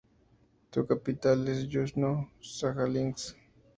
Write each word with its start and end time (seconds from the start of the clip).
Su 0.73 0.83
capital 0.87 1.47
es 1.47 1.69
Yuzhno-Sajalinsk. 1.69 3.35